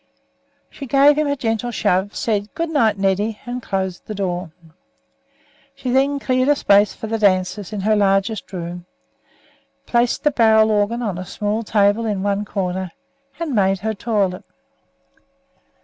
She 0.71 0.87
gave 0.87 1.15
him 1.15 1.27
a 1.27 1.35
gentle 1.35 1.69
shove, 1.69 2.15
said 2.15 2.51
"Good 2.55 2.71
night, 2.71 2.97
Neddy," 2.97 3.39
and 3.45 3.61
closed 3.61 4.07
the 4.07 4.15
door. 4.15 4.49
She 5.75 5.91
then 5.91 6.17
cleared 6.17 6.49
a 6.49 6.55
space 6.55 6.95
for 6.95 7.05
the 7.05 7.19
dancers 7.19 7.71
in 7.71 7.81
her 7.81 7.95
largest 7.95 8.51
room, 8.51 8.87
placed 9.85 10.23
the 10.23 10.31
barrel 10.31 10.71
organ 10.71 11.03
on 11.03 11.19
a 11.19 11.23
small 11.27 11.61
table 11.61 12.07
in 12.07 12.23
one 12.23 12.45
corner, 12.45 12.93
and 13.39 13.53
made 13.53 13.81
her 13.81 13.93
toilet. 13.93 14.43